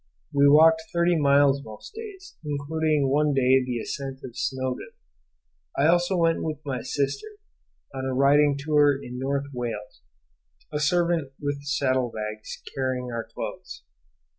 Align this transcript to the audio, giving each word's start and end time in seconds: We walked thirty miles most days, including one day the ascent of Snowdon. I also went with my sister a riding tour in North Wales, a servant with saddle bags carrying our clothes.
We 0.33 0.47
walked 0.49 0.81
thirty 0.91 1.15
miles 1.15 1.63
most 1.63 1.93
days, 1.93 2.35
including 2.43 3.07
one 3.11 3.35
day 3.35 3.63
the 3.63 3.77
ascent 3.83 4.21
of 4.23 4.35
Snowdon. 4.35 4.93
I 5.77 5.85
also 5.85 6.17
went 6.17 6.41
with 6.41 6.57
my 6.65 6.81
sister 6.81 7.27
a 7.93 8.01
riding 8.11 8.57
tour 8.57 8.99
in 8.99 9.19
North 9.19 9.45
Wales, 9.53 10.01
a 10.73 10.79
servant 10.79 11.33
with 11.39 11.61
saddle 11.65 12.11
bags 12.11 12.63
carrying 12.73 13.11
our 13.11 13.25
clothes. 13.31 13.83